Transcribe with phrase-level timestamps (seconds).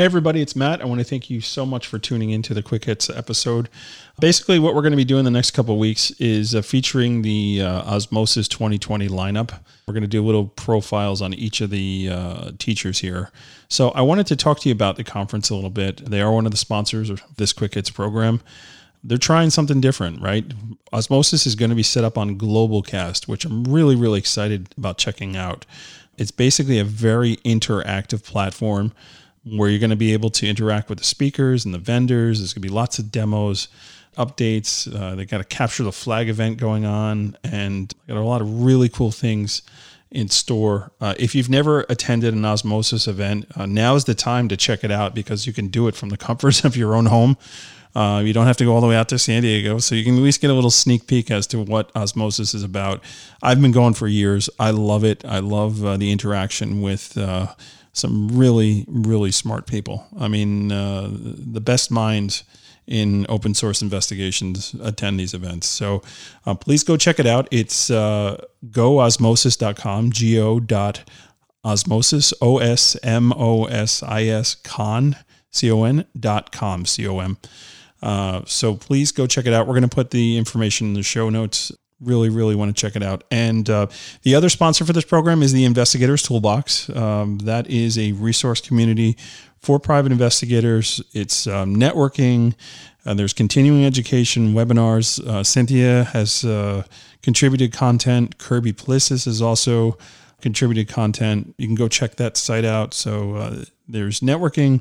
[0.00, 0.80] Hey, everybody, it's Matt.
[0.80, 3.68] I want to thank you so much for tuning into the Quick Hits episode.
[4.18, 7.60] Basically, what we're going to be doing the next couple weeks is uh, featuring the
[7.60, 9.60] uh, Osmosis 2020 lineup.
[9.86, 13.30] We're going to do little profiles on each of the uh, teachers here.
[13.68, 15.98] So, I wanted to talk to you about the conference a little bit.
[15.98, 18.40] They are one of the sponsors of this Quick Hits program.
[19.04, 20.50] They're trying something different, right?
[20.94, 24.96] Osmosis is going to be set up on GlobalCast, which I'm really, really excited about
[24.96, 25.66] checking out.
[26.16, 28.92] It's basically a very interactive platform
[29.44, 32.38] where you're going to be able to interact with the speakers and the vendors.
[32.38, 33.68] There's going to be lots of demos,
[34.16, 34.92] updates.
[34.94, 38.62] Uh, they got a capture the flag event going on, and got a lot of
[38.62, 39.62] really cool things
[40.10, 40.90] in store.
[41.00, 44.82] Uh, if you've never attended an Osmosis event, uh, now is the time to check
[44.82, 47.36] it out because you can do it from the comforts of your own home.
[47.94, 50.04] Uh, you don't have to go all the way out to San Diego, so you
[50.04, 53.02] can at least get a little sneak peek as to what Osmosis is about.
[53.42, 54.48] I've been going for years.
[54.60, 55.24] I love it.
[55.24, 57.48] I love uh, the interaction with uh,
[57.92, 60.06] some really, really smart people.
[60.18, 62.44] I mean, uh, the best minds
[62.86, 65.68] in open source investigations attend these events.
[65.68, 66.02] So
[66.44, 67.46] uh, please go check it out.
[67.50, 71.04] It's uh, goosmosis.com, G-O dot
[71.62, 72.94] osmosis, O-S-M-O-S-I-S,
[74.56, 75.16] con,
[75.50, 77.36] C-O-N dot com, C-O-M.
[78.02, 79.66] Uh, so please go check it out.
[79.66, 82.96] We're going to put the information in the show notes really, really want to check
[82.96, 83.24] it out.
[83.30, 83.86] And uh,
[84.22, 86.88] the other sponsor for this program is the Investigators Toolbox.
[86.90, 89.16] Um, that is a resource community
[89.60, 91.02] for private investigators.
[91.12, 92.54] It's um, networking.
[93.04, 95.24] There's continuing education webinars.
[95.26, 96.84] Uh, Cynthia has uh,
[97.22, 98.38] contributed content.
[98.38, 99.98] Kirby Plessas has also
[100.40, 101.54] contributed content.
[101.58, 102.94] You can go check that site out.
[102.94, 104.80] So uh, there's networking,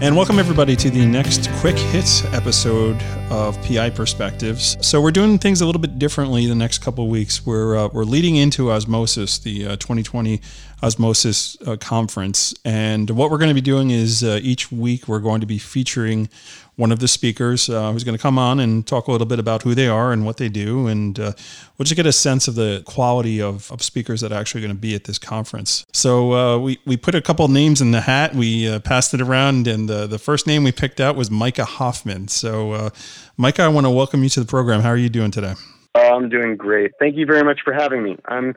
[0.00, 4.76] And welcome everybody to the next quick hits episode of PI Perspectives.
[4.86, 7.44] So we're doing things a little bit differently the next couple weeks.
[7.44, 10.40] We're uh, we're leading into Osmosis, the uh, 2020
[10.80, 15.18] Osmosis uh, conference, and what we're going to be doing is uh, each week we're
[15.18, 16.28] going to be featuring
[16.76, 19.38] one of the speakers uh, who's going to come on and talk a little bit
[19.38, 20.86] about who they are and what they do.
[20.86, 21.32] And uh,
[21.78, 24.74] we'll just get a sense of the quality of, of speakers that are actually going
[24.74, 25.86] to be at this conference.
[25.92, 28.34] So uh, we, we put a couple names in the hat.
[28.34, 31.64] We uh, passed it around, and the, the first name we picked out was Micah
[31.64, 32.28] Hoffman.
[32.28, 32.90] So, uh,
[33.36, 34.80] Micah, I want to welcome you to the program.
[34.80, 35.54] How are you doing today?
[35.94, 36.92] I'm doing great.
[36.98, 38.16] Thank you very much for having me.
[38.26, 38.54] I'm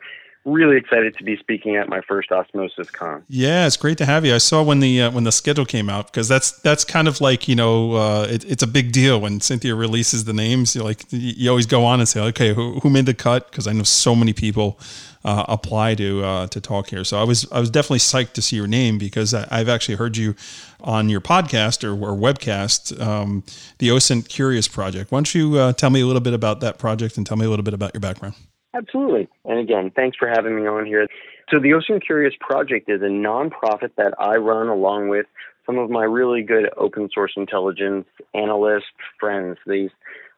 [0.48, 3.24] really excited to be speaking at my first Osmosis Con.
[3.28, 4.34] Yeah, it's great to have you.
[4.34, 7.20] I saw when the uh, when the schedule came out because that's that's kind of
[7.22, 10.76] like you know uh, it, it's a big deal when Cynthia releases the names.
[10.76, 13.52] You like you always go on and say, okay, who, who made the cut?
[13.52, 14.80] Because I know so many people
[15.26, 17.04] uh, apply to uh, to talk here.
[17.04, 19.96] So I was I was definitely psyched to see your name because I, have actually
[19.96, 20.36] heard you
[20.80, 23.44] on your podcast or, or webcast, um,
[23.80, 25.12] the OSINT Curious Project.
[25.12, 27.46] Why don't you uh, tell me a little bit about that project and tell me
[27.46, 28.36] a little bit about your background?
[28.78, 29.28] Absolutely.
[29.46, 31.08] And again, thanks for having me on here.
[31.50, 35.26] So, the OSINT Curious Project is a nonprofit that I run along with
[35.66, 38.86] some of my really good open source intelligence analyst
[39.20, 39.90] friends, these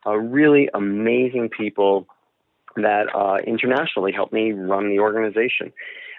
[0.05, 2.07] uh, really amazing people
[2.75, 5.73] that uh, internationally help me run the organization.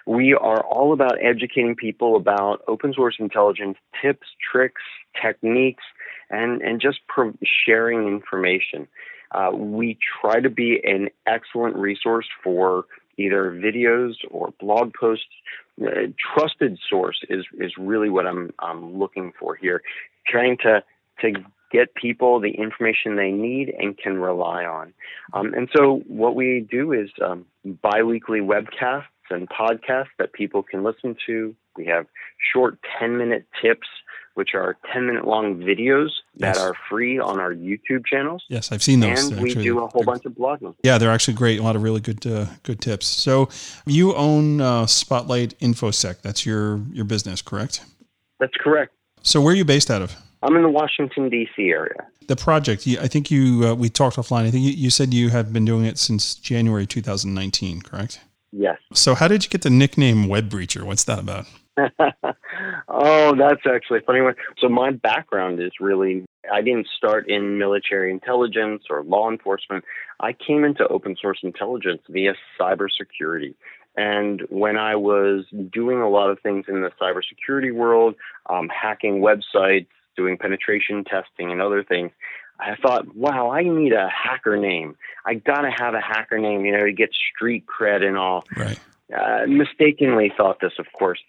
[0.05, 4.81] We are all about educating people about open source intelligence tips, tricks,
[5.21, 5.83] techniques,
[6.29, 8.87] and, and just pro- sharing information.
[9.33, 12.85] Uh, we try to be an excellent resource for
[13.17, 15.25] either videos or blog posts.
[15.81, 19.81] Uh, trusted source is is really what I'm I'm looking for here,
[20.27, 20.83] trying to
[21.21, 21.33] to
[21.71, 24.93] get people the information they need and can rely on.
[25.33, 27.45] Um, and so what we do is um,
[27.81, 31.55] biweekly webcasts and podcasts that people can listen to.
[31.77, 32.07] We have
[32.53, 33.87] short 10 minute tips
[34.35, 38.43] which are 10 minute long videos that are free on our YouTube channels.
[38.49, 39.29] Yes, I've seen those.
[39.29, 39.63] and we actually.
[39.63, 40.75] do a whole bunch of blogging.
[40.83, 41.59] Yeah, they're actually great.
[41.59, 43.07] A lot of really good uh, good tips.
[43.07, 43.49] So
[43.85, 46.21] you own uh, Spotlight InfoSec.
[46.21, 47.85] That's your your business, correct?
[48.39, 48.93] That's correct.
[49.21, 50.15] So where are you based out of?
[50.43, 51.69] I'm in the Washington, D.C.
[51.69, 52.07] area.
[52.27, 52.87] The project.
[52.99, 54.45] I think you uh, we talked offline.
[54.45, 58.19] I think you, you said you had been doing it since January 2019, correct?
[58.51, 58.77] Yes.
[58.93, 60.83] So how did you get the nickname Web Breacher?
[60.83, 61.45] What's that about?
[62.87, 64.35] oh, that's actually a funny one.
[64.59, 69.83] So my background is really I didn't start in military intelligence or law enforcement.
[70.19, 73.53] I came into open source intelligence via cybersecurity.
[73.95, 78.15] And when I was doing a lot of things in the cybersecurity world,
[78.49, 82.11] um, hacking websites, doing penetration testing, and other things,
[82.59, 84.95] I thought, wow, I need a hacker name.
[85.25, 88.79] I gotta have a hacker name, you know, to get street cred and all Right.
[89.15, 91.19] uh, mistakenly thought this, of course,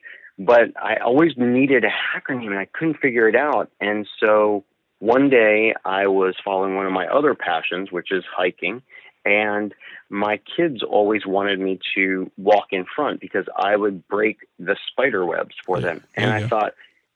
[0.47, 3.71] but I always needed a hacker name and I couldn't figure it out.
[3.81, 4.65] And so
[4.99, 8.83] one day I was following one of my other passions, which is hiking,
[9.25, 9.75] and
[10.11, 15.25] my kids always wanted me to walk in front because I would break the spider
[15.25, 16.05] webs for Yeah, them.
[16.17, 16.73] And you I thought,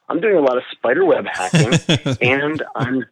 [0.09, 1.73] I'm doing a lot of spider web hacking
[2.21, 3.05] and I'm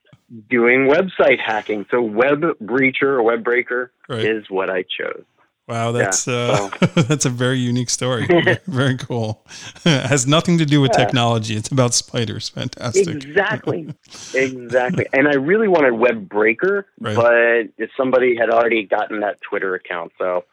[0.49, 1.87] doing website hacking.
[1.91, 4.25] So web breacher or web breaker Right.
[4.25, 5.25] is what I chose.
[5.67, 8.27] Wow, that's uh, that's a very unique story.
[8.67, 9.47] very cool.
[9.85, 11.05] it has nothing to do with Yeah.
[11.07, 11.57] technology.
[11.57, 12.51] It's about spiders.
[12.51, 13.09] Fantastic.
[13.09, 13.89] Exactly.
[14.35, 15.07] exactly.
[15.13, 17.17] And I really wanted Web Breaker, Right.
[17.17, 20.45] but somebody had already gotten that Twitter account, so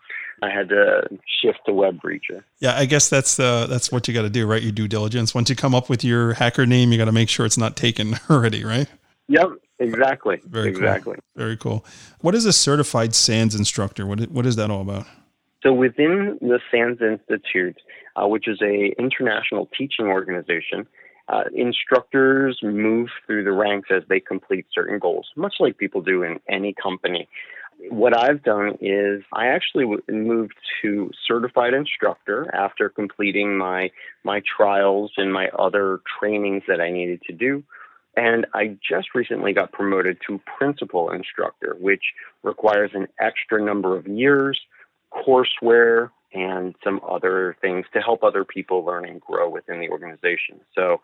[0.41, 1.07] I had to
[1.41, 2.43] shift to Web Breacher.
[2.59, 4.61] Yeah, I guess that's uh, that's what you got to do, right?
[4.61, 5.35] Your due diligence.
[5.35, 7.75] Once you come up with your hacker name, you got to make sure it's not
[7.75, 8.87] taken already, right?
[9.27, 9.49] Yep,
[9.81, 10.41] exactly.
[10.45, 11.15] Very exactly.
[11.15, 11.23] cool.
[11.35, 11.85] Very cool.
[12.21, 14.05] What is a certified SANS instructor?
[14.05, 15.05] What what is that all about?
[15.63, 17.77] So within the SANS Institute,
[18.15, 20.87] uh, which is a international teaching organization,
[21.27, 26.23] uh, instructors move through the ranks as they complete certain goals, much like people do
[26.23, 27.27] in any company.
[27.89, 33.91] What I've done is I actually moved to certified instructor after completing my
[34.23, 37.63] my trials and my other trainings that I needed to do.
[38.15, 42.03] And I just recently got promoted to principal instructor, which
[42.43, 44.59] requires an extra number of years
[45.13, 50.61] courseware and some other things to help other people learn and grow within the organization.
[50.73, 51.01] So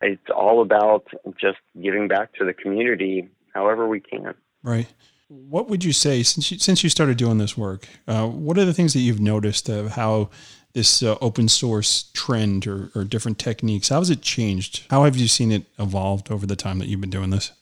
[0.00, 1.06] it's all about
[1.40, 4.34] just giving back to the community however we can.
[4.62, 4.86] Right.
[5.28, 7.88] What would you say since you, since you started doing this work?
[8.06, 10.30] Uh, what are the things that you've noticed of how
[10.74, 13.88] this uh, open source trend or, or different techniques?
[13.88, 14.86] How has it changed?
[14.90, 17.52] How have you seen it evolved over the time that you've been doing this?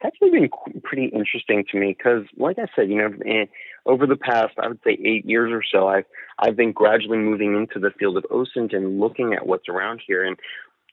[0.00, 3.46] It's actually been pretty interesting to me because, like I said, you know, eh,
[3.86, 6.04] over the past, I would say eight years or so, I've
[6.38, 10.24] I've been gradually moving into the field of OSINT and looking at what's around here.
[10.24, 10.36] And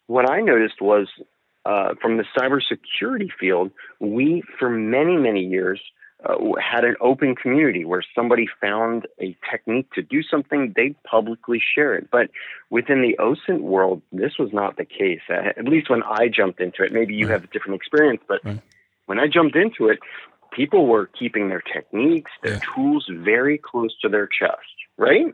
[0.07, 1.07] what I noticed was
[1.65, 5.81] uh, from the cybersecurity field, we for many many years
[6.25, 11.62] uh, had an open community where somebody found a technique to do something, they'd publicly
[11.62, 12.10] share it.
[12.12, 12.30] But
[12.69, 15.21] within the OSINT world, this was not the case.
[15.30, 16.92] At least when I jumped into it.
[16.92, 17.33] Maybe you Right.
[17.33, 18.60] have a different experience, but Right.
[19.06, 20.00] when I jumped into it,
[20.51, 22.60] people were keeping their techniques, their Yeah.
[22.75, 24.57] tools very close to their chest,
[24.98, 25.33] right?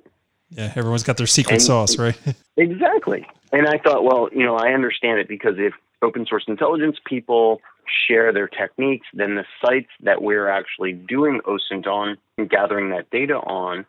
[0.52, 2.16] Yeah, everyone's got their secret And- sauce, right?
[2.58, 3.28] Exactly.
[3.52, 7.62] And I thought, well, you know, I understand it because if open source intelligence people
[8.08, 13.10] share their techniques, then the sites that we're actually doing OSINT on and gathering that
[13.10, 13.86] data on,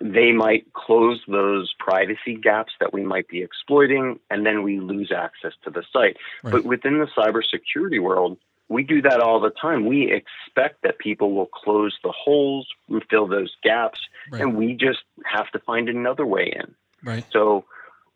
[0.00, 5.12] they might close those privacy gaps that we might be exploiting, and then we lose
[5.16, 6.16] access to the site.
[6.42, 6.52] Right.
[6.52, 8.38] But within the cybersecurity world,
[8.68, 9.86] we do that all the time.
[9.86, 14.00] We expect that people will close the holes and fill those gaps,
[14.30, 14.40] Right.
[14.40, 16.74] and we just have to find another way in.
[17.04, 17.24] Right.
[17.30, 17.66] So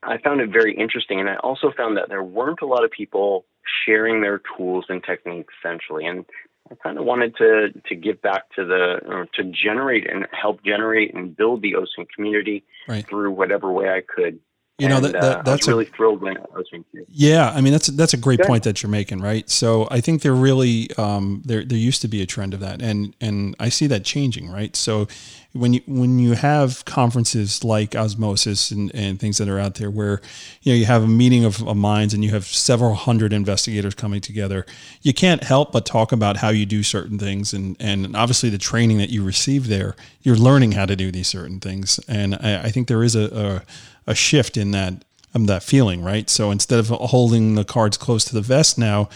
[0.02, 1.20] I found it very interesting.
[1.20, 3.44] And I also found that there weren't a lot of people
[3.84, 6.06] sharing their tools and techniques essentially.
[6.06, 6.24] And
[6.70, 10.64] I kind of wanted to, to give back to the, or to generate and help
[10.64, 13.06] generate and build the OSINT community Right.
[13.08, 14.38] through whatever way I could.
[14.78, 17.06] You know And, that, uh, that I that's was a really thrilled when OSINT came.
[17.08, 18.46] Yeah, I mean that's that's a great Good.
[18.46, 19.48] point that you're making, right?
[19.48, 22.82] So I think there really um, there there used to be a trend of that,
[22.82, 24.76] and and I see that changing, right?
[24.76, 25.08] So
[25.54, 29.90] when you when you have conferences like Osmosis and, and things that are out there
[29.90, 30.20] where
[30.60, 33.94] you know you have a meeting of, of minds and you have several hundred investigators
[33.94, 34.66] coming together,
[35.00, 38.58] you can't help but talk about how you do certain things, and and obviously the
[38.58, 42.64] training that you receive there, you're learning how to do these certain things, and I,
[42.64, 43.62] I think there is a, a
[44.06, 46.28] a shift in that um, that feeling, right?
[46.30, 49.08] So instead of holding the cards close to the vest now,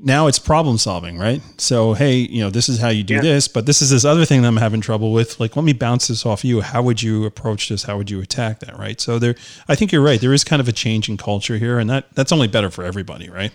[0.00, 1.40] now it's problem solving, right?
[1.56, 3.20] So hey, you know, this is how you do Yeah.
[3.22, 5.40] this, but this is this other thing that I'm having trouble with.
[5.40, 6.60] Like, let me bounce this off you.
[6.60, 7.84] How would you approach this?
[7.84, 9.00] How would you attack that, right?
[9.00, 9.34] So there,
[9.68, 10.20] I think you're right.
[10.20, 12.84] There is kind of a change in culture here, and that that's only better for
[12.84, 13.52] everybody, right?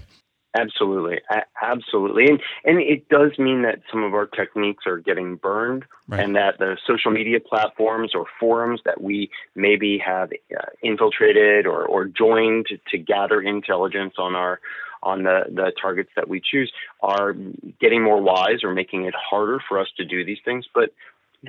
[0.55, 1.19] Absolutely,
[1.59, 6.23] absolutely, and and it does mean that some of our techniques are getting burned, right.
[6.23, 11.87] and that the social media platforms or forums that we maybe have uh, infiltrated or
[11.87, 14.59] or joined to, to gather intelligence on our
[15.01, 17.33] on the the targets that we choose are
[17.81, 20.91] getting more wise or making it harder for us to do these things, but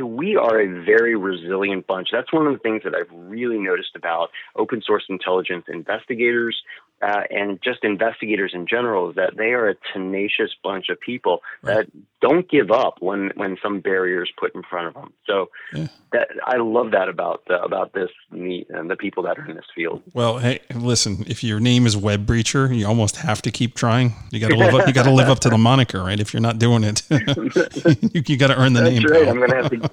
[0.02, 2.08] we are a very resilient bunch.
[2.10, 6.62] That's one of the things that I've really noticed about open source intelligence investigators
[7.02, 11.42] uh, and just investigators in general is that they are a tenacious bunch of people
[11.62, 11.76] right.
[11.76, 11.86] that
[12.20, 15.12] don't give up when when some barrier is put in front of them.
[15.26, 15.88] So yeah.
[16.12, 19.56] that I love that about uh, about this the, and the people that are in
[19.56, 20.02] this field.
[20.14, 24.14] Well, hey, listen, if your name is Web Breacher, you almost have to keep trying.
[24.30, 24.86] You got to live up.
[24.86, 26.18] You got to live up to the moniker, right?
[26.18, 27.02] If you're not doing it,
[28.14, 29.04] you, you got to earn the That's name.
[29.04, 29.28] Right.
[29.28, 29.83] I'm going to have to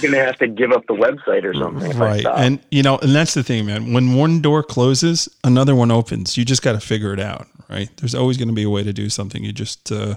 [0.00, 1.96] you're gonna have to give up the website or something.
[1.96, 2.26] Right.
[2.26, 3.92] And you know, and that's the thing, man.
[3.92, 6.36] When one door closes, another one opens.
[6.36, 7.88] You just got to figure it out, right?
[7.98, 9.44] There's always going to be a way to do something.
[9.44, 10.16] You just, uh,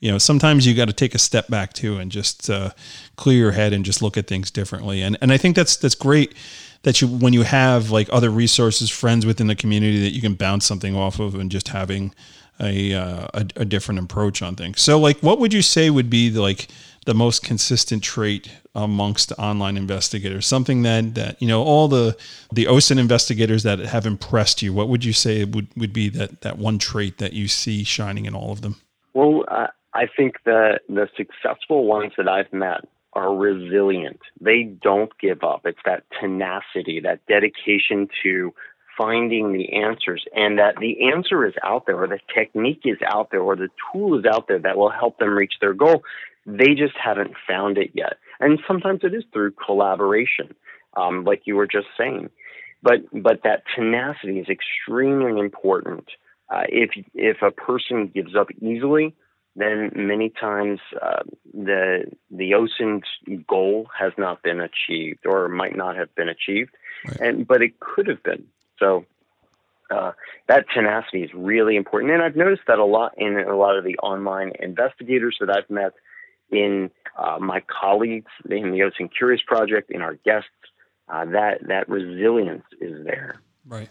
[0.00, 2.70] you know, sometimes you got to take a step back too and just uh,
[3.16, 5.02] clear your head and just look at things differently.
[5.02, 6.34] And and I think that's that's great
[6.82, 10.34] that you when you have like other resources, friends within the community that you can
[10.34, 12.14] bounce something off of, and just having
[12.60, 14.80] a, uh, a, a different approach on things.
[14.80, 16.68] So, like, what would you say would be the, like
[17.06, 20.46] the most consistent trait amongst online investigators?
[20.46, 22.16] Something that that you know all the
[22.52, 24.72] the OSINT investigators that have impressed you.
[24.72, 28.26] What would you say would would be that that one trait that you see shining
[28.26, 28.76] in all of them?
[29.14, 29.44] Well,
[29.94, 32.84] I think that the successful ones that I've met
[33.14, 34.20] are resilient.
[34.38, 35.62] They don't give up.
[35.64, 38.52] It's that tenacity, that dedication to
[38.98, 43.30] finding the answers and that the answer is out there or the technique is out
[43.30, 46.02] there or the tool is out there that will help them reach their goal.
[46.46, 48.14] They just haven't found it yet.
[48.40, 50.54] And sometimes it is through collaboration,
[50.96, 52.30] um, like you were just saying.
[52.82, 56.04] But, but that tenacity is extremely important.
[56.48, 59.14] Uh, if, if a person gives up easily,
[59.56, 61.22] then many times uh,
[61.52, 63.02] the the OSINT
[63.46, 66.70] goal has not been achieved or might not have been achieved,
[67.06, 67.20] right.
[67.20, 68.44] and but it could have been.
[68.78, 69.06] So
[69.90, 70.12] uh,
[70.46, 73.84] that tenacity is really important, and I've noticed that a lot in a lot of
[73.84, 75.92] the online investigators that I've met,
[76.50, 80.50] in uh, my colleagues in the OSINT Curious project, in our guests.
[81.08, 83.40] Uh, that that resilience is there.
[83.64, 83.88] Right.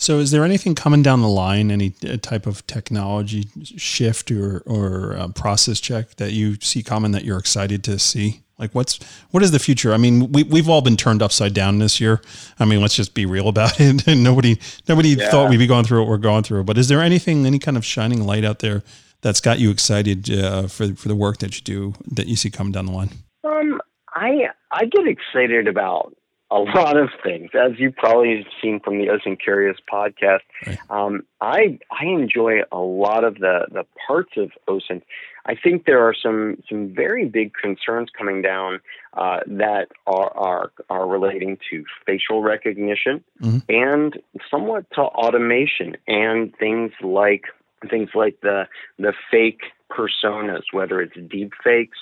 [0.00, 4.62] So, is there anything coming down the line, any uh, type of technology shift or
[4.64, 8.42] or uh, process check that you see coming that you're excited to see?
[8.58, 8.98] Like what's
[9.30, 9.92] what is the future?
[9.92, 12.20] I mean, we we've all been turned upside down this year.
[12.60, 14.06] I mean, let's just be real about it.
[14.06, 14.58] And nobody
[14.88, 15.30] nobody yeah.
[15.30, 16.62] thought we'd be going through what we're going through.
[16.62, 18.84] But is there anything, any kind of shining light out there
[19.20, 22.50] that's got you excited uh, for for the work that you do that you see
[22.50, 23.10] coming down the line?
[23.44, 23.80] Um,
[24.14, 26.14] I I get excited about
[26.50, 30.40] a lot of things, as you probably have seen from the OSINT Curious podcast.
[30.66, 30.78] Right.
[30.88, 35.02] Um, I I enjoy a lot of the the parts of OSINT.
[35.44, 38.80] I think there are some some very big concerns coming down
[39.14, 43.58] uh, that are, are are relating to facial recognition mm-hmm.
[43.68, 44.18] and
[44.50, 47.44] somewhat to automation and things like
[47.90, 48.64] things like the
[48.98, 51.98] the fake personas, whether it's deep fakes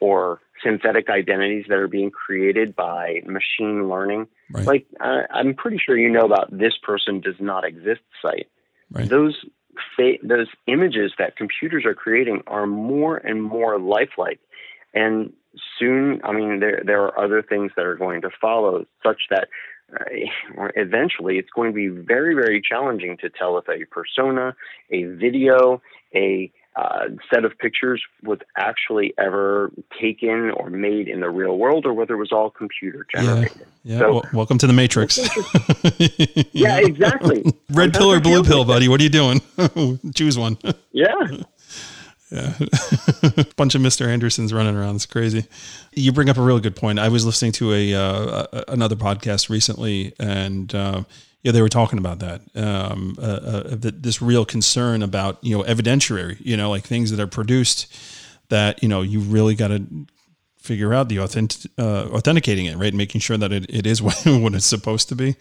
[0.00, 4.26] or synthetic identities that are being created by machine learning.
[4.50, 4.66] Right.
[4.66, 8.48] Like uh, I'm pretty sure you know about this person does not exist site.
[8.90, 9.08] Right.
[9.08, 9.36] Those
[9.96, 14.40] fa- those images that computers are creating are more and more lifelike,
[14.94, 15.32] and
[15.78, 19.48] soon, I mean, there there are other things that are going to follow, such that
[20.76, 24.54] eventually it's going to be very very challenging to tell if a persona,
[24.90, 25.80] a video,
[26.14, 31.84] a uh, set of pictures was actually ever taken or made in the real world
[31.84, 33.66] or whether it was all computer generated.
[33.82, 33.94] Yeah.
[33.94, 33.98] yeah.
[33.98, 35.18] So, well, welcome to the Matrix.
[36.52, 37.44] yeah, exactly.
[37.70, 38.88] Red pill or blue pill, buddy?
[38.88, 39.40] What are you doing?
[40.14, 40.58] Choose one.
[40.92, 41.14] Yeah.
[42.30, 42.54] Yeah.
[43.56, 44.06] Bunch of Mr.
[44.06, 44.96] Andersons running around.
[44.96, 45.46] It's crazy.
[45.92, 46.98] You bring up a really good point.
[46.98, 51.02] I was listening to a, uh, another podcast recently and, uh,
[51.42, 52.42] yeah, they were talking about that.
[52.54, 57.20] Um, uh, uh, this real concern about you know evidentiary, you know, like things that
[57.20, 57.94] are produced
[58.50, 59.86] that you know you really got to
[60.58, 62.92] figure out the authentic, uh, authenticating it, right?
[62.92, 65.36] Making sure that it, it is what, what it's supposed to be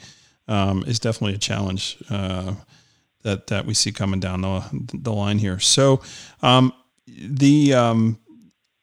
[0.47, 2.53] um, is definitely a challenge uh,
[3.23, 5.59] that that we see coming down the the line here.
[5.59, 6.01] So
[6.41, 6.71] um,
[7.17, 8.19] the um,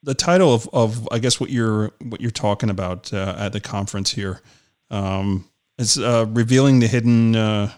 [0.03, 3.59] the title of, of I guess what you're what you're talking about uh, at the
[3.59, 4.41] conference here.
[4.89, 7.71] Um, it's uh, revealing the hidden uh,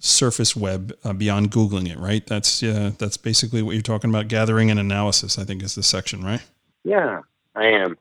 [0.00, 2.26] surface web uh, beyond googling it, right?
[2.26, 4.28] That's uh, that's basically what you're talking about.
[4.28, 6.42] Gathering and analysis, I think, is the section, right?
[6.84, 7.20] Yeah,
[7.54, 7.96] I am.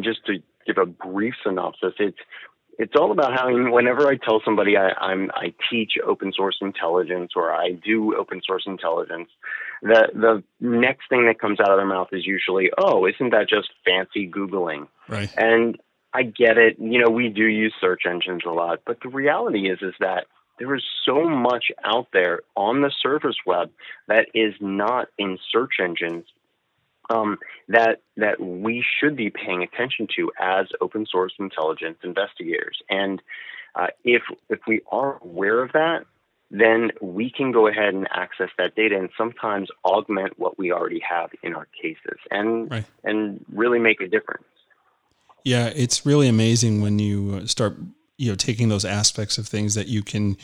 [0.00, 2.18] Just to give a brief synopsis, it's
[2.78, 7.32] it's all about how whenever I tell somebody I, I'm I teach open source intelligence
[7.36, 9.28] or I do open source intelligence,
[9.82, 13.48] the the next thing that comes out of their mouth is usually, "Oh, isn't that
[13.48, 15.30] just fancy googling?" Right.
[15.36, 15.78] And
[16.12, 16.76] I get it.
[16.78, 20.26] You know, we do use search engines a lot, but the reality is is that
[20.58, 23.70] there is so much out there on the surface web
[24.08, 26.26] that is not in search engines
[27.10, 32.78] um, that that we should be paying attention to as open source intelligence investigators.
[32.88, 33.20] And
[33.74, 36.04] uh, if if we are aware of that,
[36.50, 41.00] then we can go ahead and access that data and sometimes augment what we already
[41.00, 42.84] have in our cases and right.
[43.04, 44.44] and really make a difference.
[45.44, 47.76] Yeah, it's really amazing when you start
[48.16, 50.36] you know taking those aspects of things that you can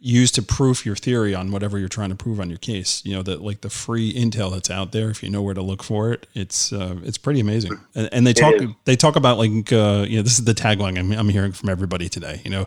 [0.00, 3.00] use to proof your theory on whatever you're trying to prove on your case.
[3.06, 5.62] You know that like the free intel that's out there, if you know where to
[5.62, 7.80] look for it, it's uh, it's pretty amazing.
[7.94, 10.98] And, and they talk they talk about like uh, you know this is the tagline
[10.98, 12.42] I'm, I'm hearing from everybody today.
[12.44, 12.66] You know,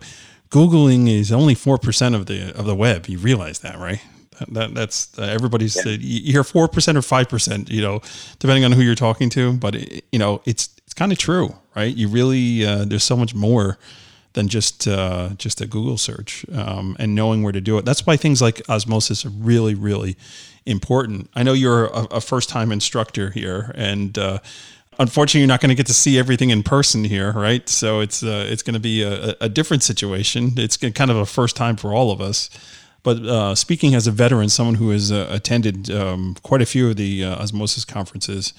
[0.49, 3.07] googling is only four percent of the of the web.
[3.07, 4.01] You realize that, right?
[4.39, 5.75] That, that that's uh, everybody's.
[5.75, 5.93] Yeah.
[5.93, 7.69] Uh, you hear four percent or five percent.
[7.69, 8.01] You know,
[8.39, 9.53] depending on who you're talking to.
[9.53, 11.95] But it, you know, it's it's kind of true, right?
[11.95, 13.77] You really uh, there's so much more
[14.33, 17.85] than just uh, just a Google search um, and knowing where to do it.
[17.85, 20.15] That's why things like osmosis are really, really
[20.67, 21.29] important.
[21.33, 24.39] I know you're a, a first time instructor here, and uh,
[24.99, 27.67] unfortunately, you're not going to get to see everything in person here, right?
[27.69, 30.53] So it's uh, it's going to be a, a, different situation.
[30.57, 32.49] It's kind of a first time for all of us.
[33.03, 36.89] But uh, speaking as a veteran, someone who has uh, attended um, quite a few
[36.89, 38.53] of the uh, osmosis conferences.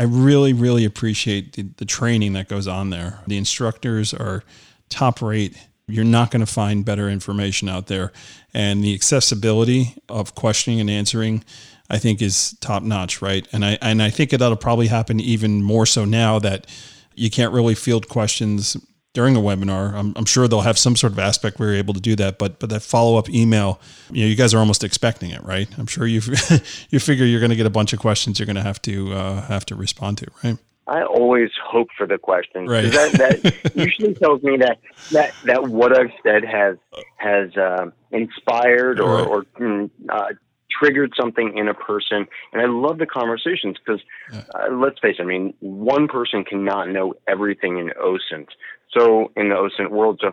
[0.00, 3.18] I really, really appreciate the, the training that goes on there.
[3.26, 4.44] The instructors are
[4.88, 5.56] top rate.
[5.88, 8.12] You're not going to find better information out there.
[8.54, 11.44] And the accessibility of questioning and answering,
[11.90, 13.46] I think, is top notch, right?
[13.52, 16.66] And I and I think that'll probably happen even more so now that
[17.14, 18.76] you can't really field questions
[19.14, 19.94] during a webinar.
[19.94, 22.38] I'm, I'm, sure they'll have some sort of aspect where you're able to do that,
[22.38, 23.80] but but that follow up email,
[24.10, 25.68] you know, you guys are almost expecting it, right?
[25.78, 26.20] I'm sure you
[26.90, 29.12] you figure you're going to get a bunch of questions you're going to have to
[29.12, 30.58] uh, have to respond to, right?
[30.86, 32.70] I always hope for the questions.
[32.70, 32.90] Right.
[32.90, 34.78] That, that usually tells me that,
[35.12, 36.76] that that what I've said has
[37.16, 39.26] has uh, inspired or, right.
[39.26, 40.28] or mm, uh,
[40.70, 42.26] triggered something in a person.
[42.52, 44.00] And I love the conversations because
[44.32, 44.42] yeah.
[44.54, 45.22] uh, let's face it.
[45.22, 48.48] I mean, one person cannot know everything in OSINT.
[48.96, 50.32] So in the OSINT world, so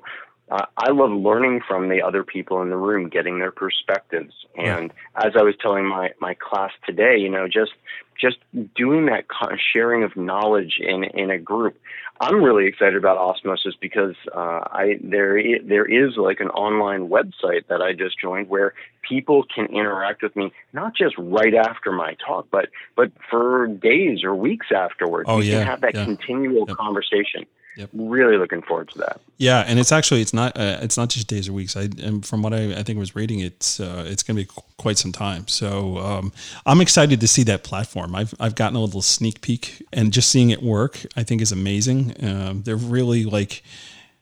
[0.51, 4.33] uh, I love learning from the other people in the room, getting their perspectives.
[4.55, 7.71] And as I was telling my, my class today, you know, just
[8.19, 8.37] just
[8.75, 9.25] doing that
[9.73, 11.77] sharing of knowledge in in a group.
[12.21, 17.67] I'm really excited about Osmosis because uh, I there there is like an online website
[17.67, 18.73] that I just joined where
[19.07, 24.23] people can interact with me not just right after my talk, but but for days
[24.23, 25.27] or weeks afterwards.
[25.29, 26.05] Oh, you yeah, can have that yeah.
[26.05, 26.77] continual yep.
[26.77, 27.45] conversation.
[27.75, 27.89] Yep.
[27.93, 29.19] Really looking forward to that.
[29.37, 31.75] Yeah, and it's actually it's not uh, it's not just days or weeks.
[31.75, 34.61] I and from what I, I think was reading, it's uh, it's going to be
[34.77, 35.47] quite some time.
[35.47, 36.31] So um,
[36.65, 38.15] I'm excited to see that platform.
[38.15, 41.51] I've I've gotten a little sneak peek, and just seeing it work, I think is
[41.51, 42.15] amazing.
[42.23, 43.61] Um, they're really like.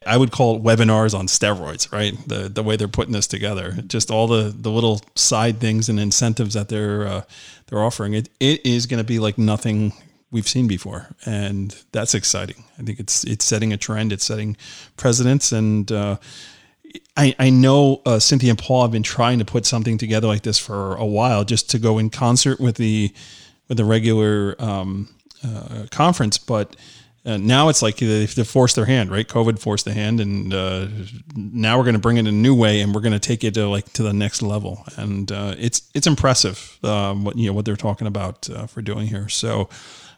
[0.06, 2.14] I would call it webinars on steroids, right?
[2.28, 6.00] The the way they're putting this together, just all the the little side things and
[6.00, 7.22] incentives that they're uh,
[7.68, 8.14] they're offering.
[8.16, 9.94] It it is going to be like nothing
[10.34, 12.66] we've seen before, and that's exciting.
[12.78, 14.12] I think it's it's setting a trend.
[14.12, 14.58] It's setting
[14.98, 16.18] precedents, and uh,
[17.16, 20.42] I I know uh, Cynthia and Paul have been trying to put something together like
[20.42, 23.14] this for a while, just to go in concert with the
[23.70, 25.08] with the regular um,
[25.46, 26.76] uh, conference, but.
[27.26, 29.26] Uh, now it's like they, they forced their hand, right?
[29.30, 30.88] COVID forced the hand, and uh,
[31.38, 33.54] now we're going to bring it a new way, and we're going to take it
[33.54, 34.84] to like to the next level.
[34.98, 39.08] And uh, it's it's impressive um, what you know what they're talking about for doing
[39.08, 39.30] here.
[39.30, 39.70] So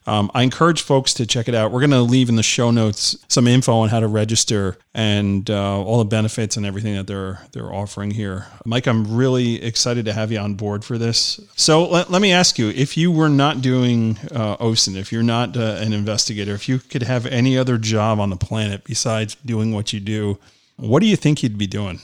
[0.08, 1.72] um, I encourage folks to check it out.
[1.72, 5.50] We're going to leave in the show notes some info on how to register and
[5.50, 8.48] uh, all the benefits and everything that they're they're offering here.
[8.66, 11.40] Mike, I'm really excited to have you on board for this.
[11.56, 15.24] So let, let me ask you: if you were not doing uh, OSINT, if you're
[15.24, 19.36] not uh, an investigator, if you could have any other job on the planet besides
[19.46, 20.38] doing what you do,
[20.78, 22.00] what do you think you'd be doing?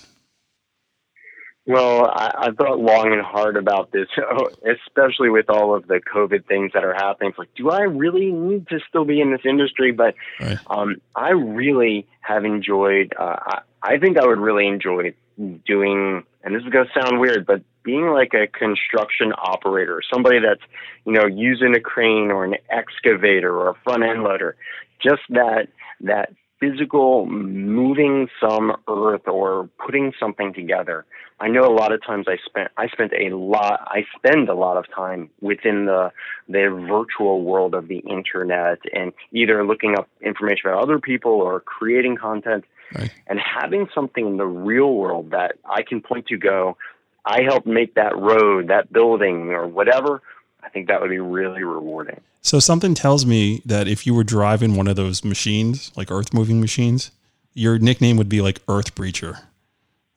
[1.67, 4.08] Well, I, I thought long and hard about this,
[4.88, 7.30] especially with all of the COVID things that are happening.
[7.30, 9.91] It's like, do I really need to still be in this industry?
[9.91, 10.58] But right.
[10.67, 13.13] um, I really have enjoyed.
[13.17, 17.19] Uh, I, I think I would really enjoy doing, and this is going to sound
[17.19, 20.62] weird, but being like a construction operator, somebody that's
[21.06, 24.56] you know using a crane or an excavator or a front end loader,
[25.02, 25.67] just that
[26.02, 31.06] that physical moving some earth or putting something together.
[31.39, 34.54] I know a lot of times I spent I spent a lot I spend a
[34.54, 36.12] lot of time within the
[36.47, 41.60] the virtual world of the internet and either looking up information about other people or
[41.60, 42.63] creating content.
[42.93, 43.12] Right.
[43.26, 46.78] And having something in the real world that I can point to go,
[47.26, 50.21] I helped make that road, that building, or whatever,
[50.63, 52.21] I think that would be really rewarding.
[52.41, 56.34] So something tells me that if you were driving one of those machines, like earth
[56.34, 57.12] moving machines,
[57.54, 59.41] your nickname would be like Earth Breacher.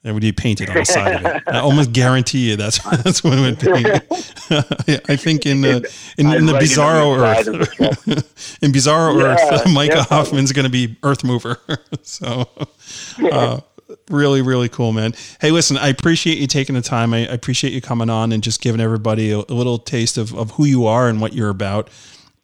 [0.04, 1.42] It would be painted on the side of it.
[1.46, 5.04] I almost guarantee you that's that's what it would be.
[5.08, 5.76] I think in the
[6.18, 10.04] in, in the Bizarro Earth, in Bizarro yeah, Earth, Micah yeah.
[10.04, 11.58] Hoffman's going to be Earth Mover.
[12.02, 12.50] so,
[13.32, 13.60] uh,
[14.10, 15.14] really, really cool, man.
[15.40, 17.14] Hey, listen, I appreciate you taking the time.
[17.14, 20.34] I, I appreciate you coming on and just giving everybody a, a little taste of
[20.34, 21.90] of who you are and what you're about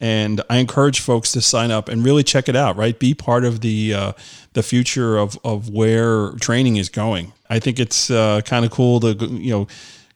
[0.01, 2.75] and I encourage folks to sign up and really check it out.
[2.75, 4.13] Right, be part of the uh,
[4.53, 7.31] the future of of where training is going.
[7.49, 9.67] I think it's uh, kind of cool to you know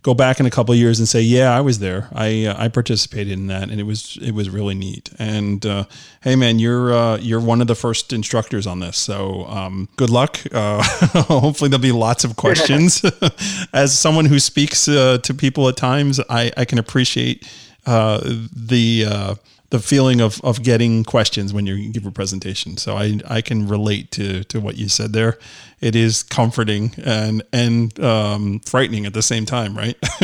[0.05, 2.09] go back in a couple years and say, yeah, I was there.
[2.13, 5.09] I uh, I participated in that, and it was it was really neat.
[5.17, 5.85] And uh,
[6.21, 10.11] hey, man, you're uh, you're one of the first instructors on this, so um, good
[10.11, 10.39] luck.
[10.51, 10.83] Uh,
[11.23, 13.03] hopefully, there'll be lots of questions.
[13.73, 17.49] As someone who speaks uh, to people at times, I I can appreciate
[17.87, 19.37] uh, the
[19.69, 22.77] the feeling of, of getting questions when you give a presentation.
[22.77, 25.37] So I, I can relate to, to what you said there.
[25.81, 29.97] It is comforting and, and um, frightening at the same time, right?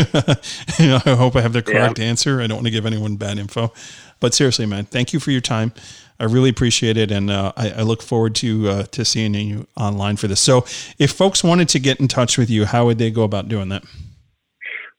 [0.80, 2.06] you know, I hope I have the correct yeah.
[2.06, 2.42] answer.
[2.42, 3.74] I don't want to give anyone bad info,
[4.20, 5.74] but seriously, man, thank you for your time.
[6.20, 9.66] I really appreciate it, and uh, I, I, look forward to uh, to seeing you
[9.76, 10.40] online for this.
[10.40, 10.60] So,
[11.00, 13.70] if folks wanted to get in touch with you, how would they go about doing
[13.70, 13.84] that?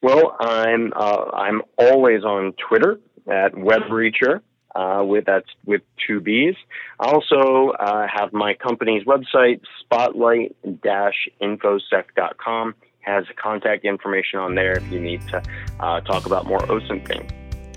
[0.03, 4.41] Well, I'm uh, I'm always on Twitter at WebBreacher.
[4.75, 6.55] Uh, with that's with two B's.
[6.99, 14.99] I also uh, have my company's website, spotlight-infosec.com, has contact information on there if you
[14.99, 15.43] need to
[15.79, 17.31] uh, talk about more OSINT things.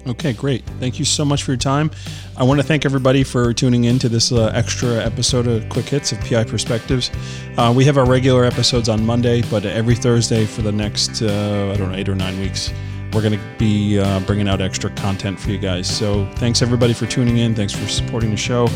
[0.07, 0.63] Okay, great.
[0.79, 1.89] Thank you so much for your time.
[2.37, 5.89] I want to thank everybody for tuning in to this uh, extra episode of Quick
[5.89, 7.09] Hits of PI Perspectives.
[7.57, 11.71] Uh, we have our regular episodes on Monday, but every Thursday for the next, uh,
[11.73, 12.71] I don't know, eight or nine weeks
[13.15, 15.89] we're going to be uh, bringing out extra content for you guys.
[15.89, 17.55] So thanks everybody for tuning in.
[17.55, 18.67] Thanks for supporting the show.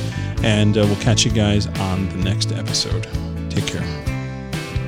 [0.43, 3.05] And uh, we'll catch you guys on the next episode.
[3.51, 3.83] Take care.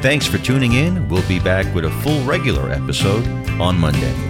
[0.02, 1.10] Thanks for tuning in.
[1.10, 3.28] We'll be back with a full regular episode
[3.60, 4.29] on Monday.